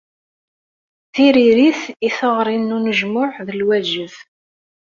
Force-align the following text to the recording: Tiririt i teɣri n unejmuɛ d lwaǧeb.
Tiririt 1.13 1.81
i 2.07 2.09
teɣri 2.17 2.57
n 2.57 2.75
unejmuɛ 2.77 3.29
d 3.47 3.49
lwaǧeb. 3.59 4.13